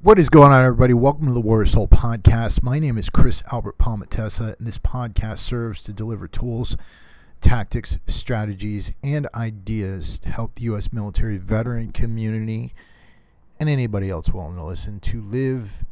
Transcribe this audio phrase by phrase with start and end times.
[0.00, 0.94] What is going on, everybody?
[0.94, 2.62] Welcome to the Warrior Soul Podcast.
[2.62, 6.76] My name is Chris Albert Palmatessa, and this podcast serves to deliver tools,
[7.40, 10.92] tactics, strategies, and ideas to help the U.S.
[10.92, 12.74] military veteran community
[13.58, 15.84] and anybody else willing to listen to live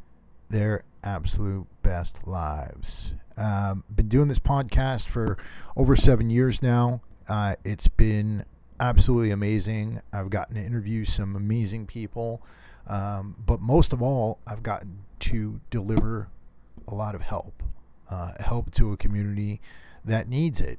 [0.51, 3.17] their absolute best lives.
[3.37, 5.37] Um, been doing this podcast for
[5.77, 7.01] over seven years now.
[7.29, 8.45] Uh, it's been
[8.81, 10.01] absolutely amazing.
[10.13, 12.43] I've gotten to interview some amazing people.
[12.87, 16.29] Um, but most of all, I've gotten to deliver
[16.87, 17.63] a lot of help,
[18.11, 19.61] uh, help to a community
[20.05, 20.79] that needs it.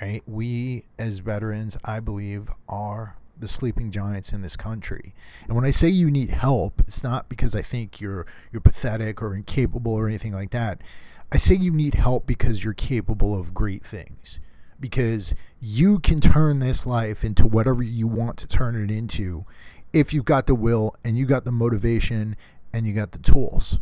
[0.00, 0.22] Right?
[0.26, 5.14] We as veterans, I believe, are the sleeping giants in this country.
[5.46, 9.22] And when I say you need help, it's not because I think you're you're pathetic
[9.22, 10.80] or incapable or anything like that.
[11.32, 14.40] I say you need help because you're capable of great things.
[14.80, 19.44] Because you can turn this life into whatever you want to turn it into
[19.92, 22.36] if you've got the will and you got the motivation
[22.72, 23.78] and you got the tools,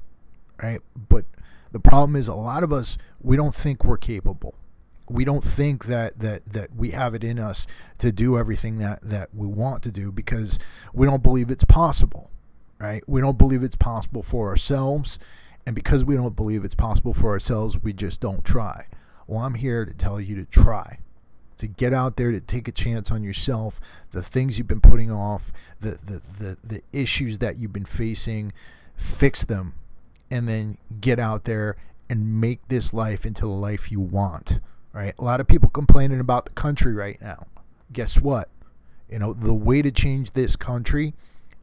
[0.63, 0.81] right?
[1.09, 1.25] But
[1.73, 4.55] the problem is a lot of us we don't think we're capable.
[5.09, 7.67] We don't think that that that we have it in us
[7.99, 10.59] to do everything that that we want to do because
[10.93, 12.31] we don't believe it's possible,
[12.81, 13.03] right?
[13.07, 15.19] We don't believe it's possible for ourselves,
[15.67, 18.87] and because we don't believe it's possible for ourselves, we just don't try.
[19.27, 21.01] Well, I'm here to tell you to try
[21.57, 25.11] to get out there to take a chance on yourself, the things you've been putting
[25.11, 28.53] off, the the the, the issues that you've been facing,
[28.97, 29.75] fix them,
[30.31, 31.77] and then get out there
[32.09, 34.61] and make this life into the life you want.
[34.93, 35.15] Right?
[35.19, 37.47] A lot of people complaining about the country right now.
[37.93, 38.49] Guess what?
[39.11, 41.15] You know, the way to change this country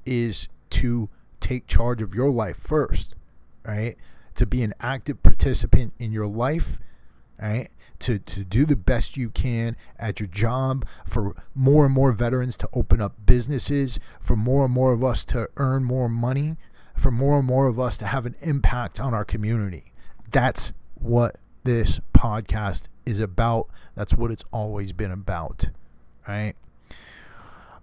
[0.05, 3.15] is to take charge of your life first,
[3.65, 3.95] right?
[4.35, 6.79] To be an active participant in your life,
[7.43, 7.69] right?
[8.03, 12.57] to, to do the best you can at your job, for more and more veterans
[12.57, 16.57] to open up businesses, for more and more of us to earn more money,
[16.97, 19.93] for more and more of us to have an impact on our community.
[20.31, 23.67] That's what this podcast is about.
[23.95, 25.69] That's what it's always been about.
[26.27, 26.55] Right?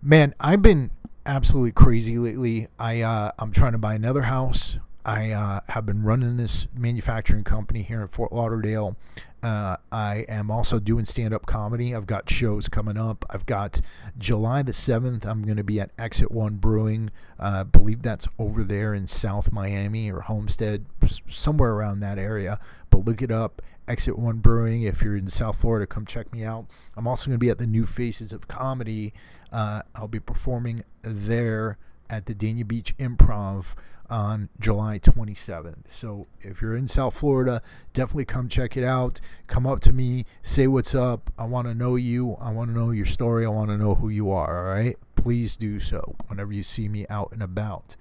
[0.03, 0.91] Man, I've been
[1.25, 2.69] absolutely crazy lately.
[2.79, 4.79] I uh, I'm trying to buy another house.
[5.05, 8.97] I uh, have been running this manufacturing company here in Fort Lauderdale.
[9.43, 11.95] Uh, I am also doing stand up comedy.
[11.95, 13.25] I've got shows coming up.
[13.31, 13.81] I've got
[14.19, 17.11] July the 7th, I'm going to be at Exit One Brewing.
[17.39, 20.85] Uh, believe that's over there in South Miami or Homestead,
[21.27, 22.59] somewhere around that area.
[22.91, 24.83] But look it up Exit One Brewing.
[24.83, 26.67] If you're in South Florida, come check me out.
[26.97, 29.15] I'm also going to be at the New Faces of Comedy.
[29.51, 31.79] Uh, I'll be performing there
[32.11, 33.75] at the Dania Beach Improv
[34.11, 35.85] on July 27th.
[35.89, 37.63] So if you're in South Florida,
[37.93, 39.21] definitely come check it out.
[39.47, 41.31] Come up to me, say what's up.
[41.39, 42.37] I want to know you.
[42.41, 43.47] I want to know your story.
[43.47, 44.69] I want to know who you are.
[44.69, 44.97] All right.
[45.15, 47.97] Please do so whenever you see me out and about.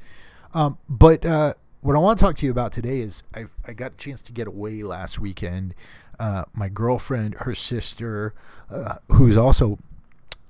[0.54, 3.74] Um, but uh, what I want to talk to you about today is I, I
[3.74, 5.76] got a chance to get away last weekend.
[6.20, 8.34] Uh, my girlfriend, her sister,
[8.72, 9.78] uh, who's also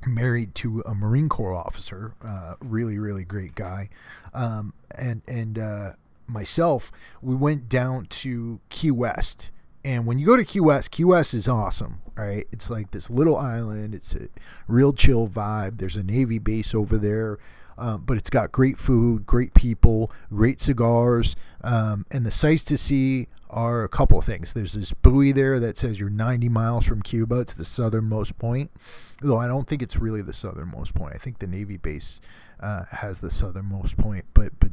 [0.08, 3.90] married to a Marine Corps officer, uh, really, really great guy,
[4.34, 5.92] um, and and uh,
[6.28, 9.52] myself, we went down to Key West.
[9.84, 12.46] And when you go to Key West, Key West is awesome, right?
[12.52, 13.96] It's like this little island.
[13.96, 14.28] It's a
[14.68, 15.78] real chill vibe.
[15.78, 17.40] There's a Navy base over there,
[17.80, 22.78] um, but it's got great food, great people, great cigars, um, and the sights to
[22.78, 24.54] see are a couple of things.
[24.54, 27.40] There's this buoy there that says you're 90 miles from Cuba.
[27.40, 28.72] It's the southernmost point,
[29.22, 31.16] though I don't think it's really the southernmost point.
[31.16, 32.22] I think the Navy base
[32.60, 34.72] uh, has the southernmost point, but but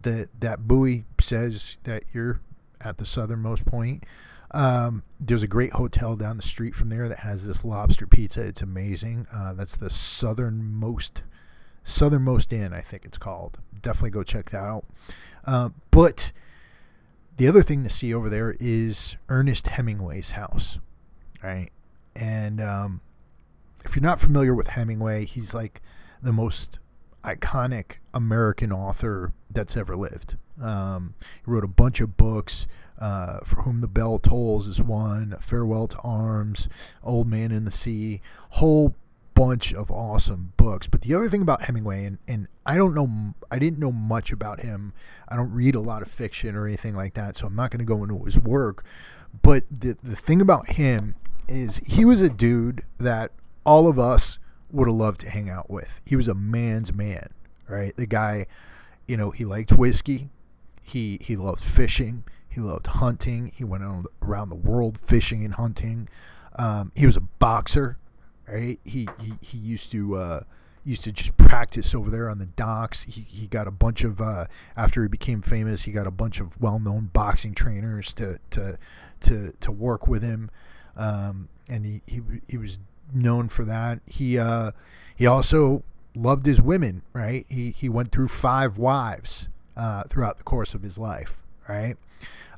[0.00, 2.40] the that buoy says that you're
[2.80, 4.04] at the southernmost point.
[4.52, 8.46] Um, there's a great hotel down the street from there that has this lobster pizza.
[8.46, 9.26] It's amazing.
[9.34, 11.22] Uh, that's the southernmost
[11.88, 13.58] southernmost inn, I think it's called.
[13.80, 14.84] Definitely go check that out.
[15.44, 16.32] Uh, but
[17.36, 20.78] the other thing to see over there is Ernest Hemingway's house,
[21.42, 21.70] right?
[22.14, 23.00] And um,
[23.84, 25.80] if you're not familiar with Hemingway, he's like
[26.22, 26.78] the most
[27.24, 30.36] iconic American author that's ever lived.
[30.60, 31.14] Um,
[31.44, 32.66] he wrote a bunch of books.
[32.98, 35.36] Uh, For Whom the Bell Tolls is one.
[35.40, 36.68] Farewell to Arms,
[37.04, 38.20] Old Man in the Sea.
[38.50, 38.96] Whole
[39.38, 40.88] bunch of awesome books.
[40.88, 44.32] But the other thing about Hemingway, and, and I don't know, I didn't know much
[44.32, 44.92] about him.
[45.28, 47.78] I don't read a lot of fiction or anything like that, so I'm not going
[47.78, 48.84] to go into his work.
[49.42, 51.14] But the, the thing about him
[51.46, 53.30] is he was a dude that
[53.64, 54.38] all of us
[54.72, 56.00] would have loved to hang out with.
[56.04, 57.30] He was a man's man,
[57.68, 57.96] right?
[57.96, 58.46] The guy,
[59.06, 60.30] you know, he liked whiskey.
[60.82, 62.24] He, he loved fishing.
[62.48, 63.52] He loved hunting.
[63.54, 63.84] He went
[64.20, 66.08] around the world fishing and hunting.
[66.56, 67.98] Um, he was a boxer
[68.50, 68.78] right?
[68.84, 70.40] He he, he used to uh,
[70.84, 73.02] used to just practice over there on the docks.
[73.04, 74.46] He, he got a bunch of uh,
[74.76, 78.78] after he became famous, he got a bunch of well-known boxing trainers to to
[79.20, 80.50] to to work with him,
[80.96, 82.78] um, and he, he he was
[83.12, 84.00] known for that.
[84.06, 84.72] He uh,
[85.14, 85.82] he also
[86.14, 87.02] loved his women.
[87.12, 91.42] Right, he he went through five wives uh, throughout the course of his life.
[91.68, 91.96] Right.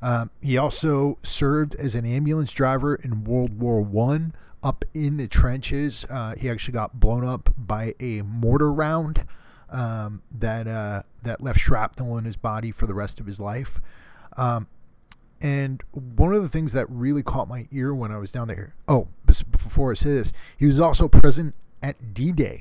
[0.03, 5.29] Um, he also served as an ambulance driver in World War One up in the
[5.29, 6.07] trenches.
[6.09, 9.27] Uh, he actually got blown up by a mortar round
[9.69, 13.81] um, that uh, that left shrapnel in his body for the rest of his life.
[14.37, 14.69] Um,
[15.41, 18.75] and one of the things that really caught my ear when I was down there,
[18.87, 22.61] oh, before I say this, he was also present at D-Day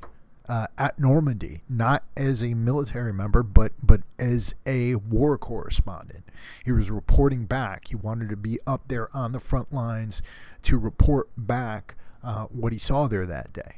[0.49, 6.23] uh, at Normandy, not as a military member, but but as a war correspondent.
[6.65, 7.89] He was reporting back.
[7.89, 10.23] He wanted to be up there on the front lines
[10.63, 13.75] to report back uh, what he saw there that day.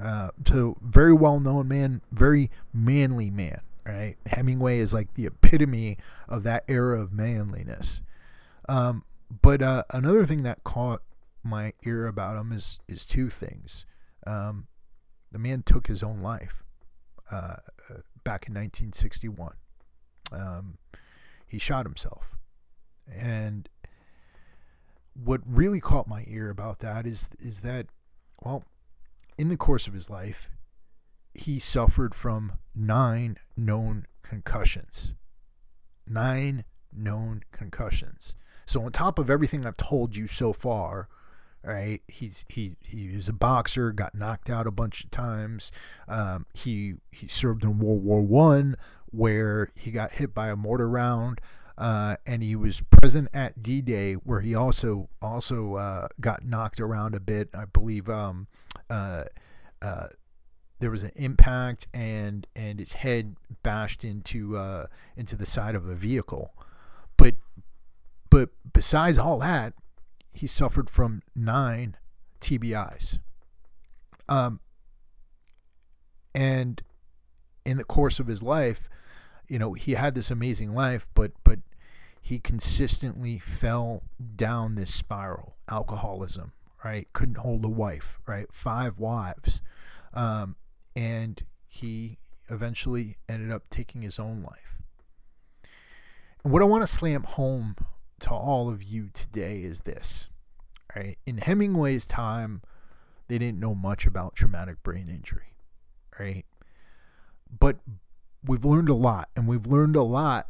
[0.00, 3.60] Uh, so very well known man, very manly man.
[3.84, 5.98] Right, Hemingway is like the epitome
[6.28, 8.00] of that era of manliness.
[8.68, 9.02] Um,
[9.42, 11.02] but uh, another thing that caught
[11.42, 13.86] my ear about him is is two things.
[14.24, 14.68] Um,
[15.32, 16.62] the man took his own life
[17.30, 17.56] uh,
[18.22, 19.54] back in 1961.
[20.30, 20.78] Um,
[21.48, 22.36] he shot himself.
[23.12, 23.68] And
[25.14, 27.86] what really caught my ear about that is is that,
[28.42, 28.64] well,
[29.36, 30.48] in the course of his life,
[31.34, 35.14] he suffered from nine known concussions.
[36.06, 38.34] Nine known concussions.
[38.66, 41.08] So on top of everything I've told you so far,
[41.64, 42.02] right?
[42.08, 45.72] He's he he was a boxer, got knocked out a bunch of times.
[46.08, 48.76] Um, he he served in World War One,
[49.10, 51.40] where he got hit by a mortar round.
[51.78, 57.14] Uh, and he was present at D-Day, where he also also uh, got knocked around
[57.14, 57.48] a bit.
[57.54, 58.46] I believe um,
[58.90, 59.24] uh,
[59.80, 60.08] uh
[60.80, 64.86] there was an impact, and and his head bashed into uh,
[65.16, 66.52] into the side of a vehicle.
[67.16, 67.36] But
[68.28, 69.74] but besides all that,
[70.32, 71.96] he suffered from nine
[72.40, 73.18] TBIs.
[74.28, 74.60] Um,
[76.34, 76.82] and
[77.64, 78.88] in the course of his life,
[79.48, 81.60] you know, he had this amazing life, but but
[82.20, 84.02] he consistently fell
[84.36, 86.52] down this spiral, alcoholism,
[86.84, 87.08] right?
[87.12, 88.50] Couldn't hold a wife, right?
[88.52, 89.60] Five wives,
[90.14, 90.56] um,
[90.94, 92.18] and he
[92.48, 94.78] eventually ended up taking his own life.
[96.44, 97.76] And what I want to slam home
[98.22, 100.28] to all of you today is this.
[100.94, 101.18] Right?
[101.26, 102.62] In Hemingway's time,
[103.28, 105.56] they didn't know much about traumatic brain injury.
[106.18, 106.44] Right?
[107.58, 107.78] But
[108.44, 110.48] we've learned a lot, and we've learned a lot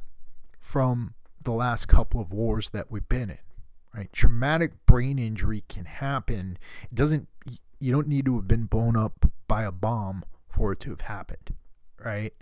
[0.58, 1.14] from
[1.44, 3.38] the last couple of wars that we've been in.
[3.94, 4.12] Right?
[4.12, 6.58] Traumatic brain injury can happen.
[6.84, 7.28] It doesn't
[7.78, 11.02] you don't need to have been blown up by a bomb for it to have
[11.02, 11.54] happened.
[12.02, 12.32] Right?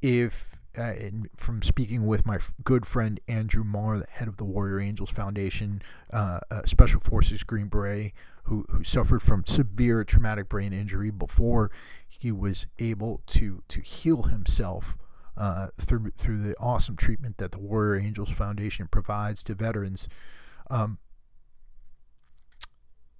[0.00, 0.94] If uh,
[1.36, 5.82] from speaking with my good friend Andrew Marr, the head of the Warrior Angels Foundation,
[6.12, 8.12] uh, uh, Special Forces Green Beret,
[8.44, 11.70] who, who suffered from severe traumatic brain injury before
[12.08, 14.96] he was able to to heal himself
[15.36, 20.08] uh, through through the awesome treatment that the Warrior Angels Foundation provides to veterans.
[20.70, 20.98] Um,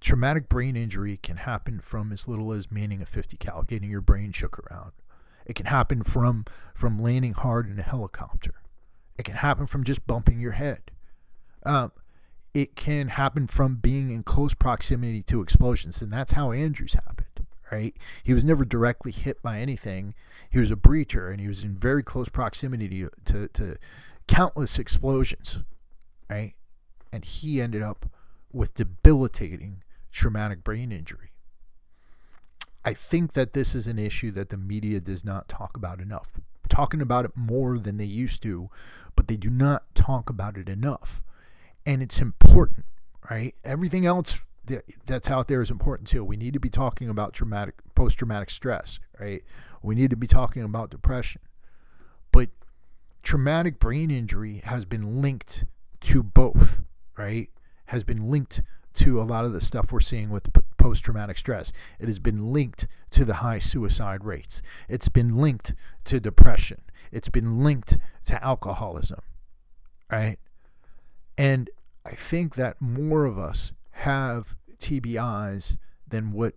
[0.01, 4.01] traumatic brain injury can happen from as little as manning a 50 cal, getting your
[4.01, 4.91] brain shook around
[5.45, 8.55] it can happen from from landing hard in a helicopter.
[9.17, 10.91] It can happen from just bumping your head.
[11.65, 11.91] Um,
[12.53, 17.47] it can happen from being in close proximity to explosions, and that's how Andrews happened.
[17.71, 17.95] Right?
[18.21, 20.13] He was never directly hit by anything.
[20.51, 23.77] He was a breacher, and he was in very close proximity to, to, to
[24.27, 25.63] countless explosions.
[26.29, 26.53] Right?
[27.11, 28.05] And he ended up
[28.51, 31.32] with debilitating traumatic brain injury.
[32.85, 36.31] I think that this is an issue that the media does not talk about enough.
[36.69, 38.69] talking about it more than they used to,
[39.15, 41.21] but they do not talk about it enough.
[41.85, 42.85] And it's important,
[43.29, 43.53] right?
[43.63, 44.41] Everything else
[45.05, 46.23] that's out there is important too.
[46.23, 49.43] We need to be talking about traumatic post traumatic stress, right?
[49.81, 51.41] We need to be talking about depression.
[52.31, 52.49] But
[53.21, 55.65] traumatic brain injury has been linked
[56.01, 56.81] to both,
[57.17, 57.49] right?
[57.87, 58.61] Has been linked
[58.95, 60.49] to a lot of the stuff we're seeing with
[60.83, 61.71] post traumatic stress.
[61.97, 64.61] It has been linked to the high suicide rates.
[64.89, 65.73] It's been linked
[66.03, 66.81] to depression.
[67.09, 69.21] It's been linked to alcoholism.
[70.11, 70.39] Right?
[71.37, 71.69] And
[72.05, 76.55] I think that more of us have TBIs than what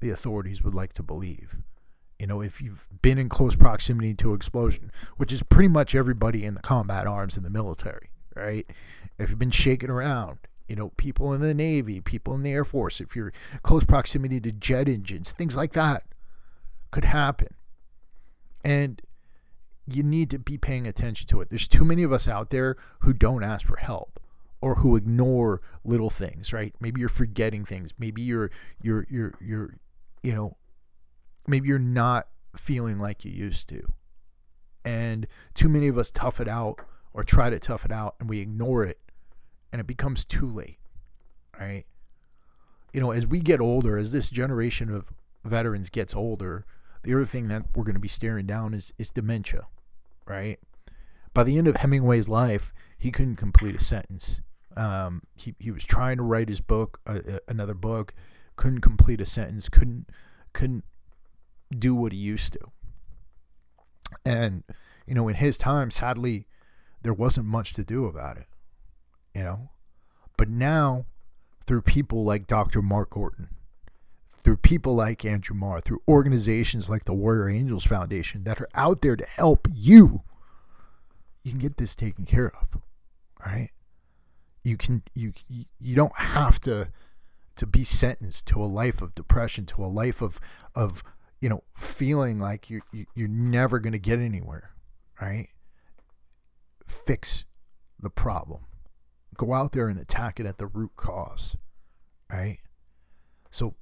[0.00, 1.60] the authorities would like to believe.
[2.18, 6.46] You know, if you've been in close proximity to explosion, which is pretty much everybody
[6.46, 8.66] in the combat arms in the military, right?
[9.18, 12.64] If you've been shaken around, you know, people in the Navy, people in the Air
[12.64, 13.32] Force, if you're
[13.62, 16.04] close proximity to jet engines, things like that.
[16.90, 17.48] could happen.
[18.64, 19.02] And
[19.86, 21.50] you need to be paying attention to it.
[21.50, 24.20] There's too many of us out there who don't ask for help
[24.60, 26.74] or who ignore little things, right?
[26.80, 27.94] Maybe you're forgetting things.
[27.98, 28.50] Maybe you're
[28.82, 29.74] you're you're you're
[30.22, 30.56] you know,
[31.46, 33.82] maybe you're not feeling like you used to.
[34.84, 36.80] And too many of us tough it out
[37.12, 38.98] or try to tough it out and we ignore it
[39.72, 40.78] and it becomes too late.
[41.58, 41.84] Right?
[42.92, 45.12] You know, as we get older, as this generation of
[45.44, 46.64] veterans gets older,
[47.02, 49.66] the other thing that we're going to be staring down is is dementia,
[50.26, 50.58] right?
[51.34, 54.40] By the end of Hemingway's life, he couldn't complete a sentence.
[54.76, 58.14] Um, he he was trying to write his book, uh, uh, another book,
[58.56, 60.10] couldn't complete a sentence, couldn't
[60.52, 60.84] couldn't
[61.76, 62.60] do what he used to.
[64.24, 64.64] And
[65.06, 66.46] you know, in his time, sadly,
[67.02, 68.46] there wasn't much to do about it.
[69.34, 69.70] You know,
[70.36, 71.06] but now
[71.66, 72.80] through people like Dr.
[72.80, 73.48] Mark Gordon,
[74.42, 79.02] through people like Andrew Marr, through organizations like the Warrior Angels Foundation that are out
[79.02, 80.22] there to help you,
[81.44, 82.80] you can get this taken care of.
[83.44, 83.70] Right?
[84.64, 85.32] You can you
[85.78, 86.88] you don't have to
[87.56, 90.40] to be sentenced to a life of depression, to a life of
[90.74, 91.02] of
[91.40, 94.70] you know feeling like you, you you're never going to get anywhere.
[95.20, 95.48] Right?
[96.86, 97.44] Fix
[98.00, 98.62] the problem.
[99.38, 101.56] Go out there and attack it at the root cause.
[102.30, 102.58] Right?
[103.50, 103.74] So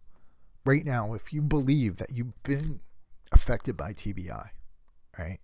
[0.64, 2.78] right now, if you believe that you've been
[3.32, 4.50] affected by TBI,
[5.18, 5.40] right,